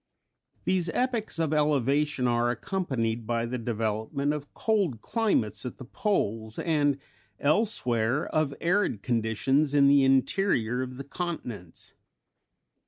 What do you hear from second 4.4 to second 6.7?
cold climates at the poles,